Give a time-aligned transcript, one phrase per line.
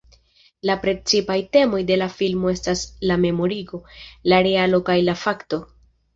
[0.69, 3.83] La precipaj temoj de la filmo estas la memorigo,
[4.35, 5.63] la realo kaj la fakto.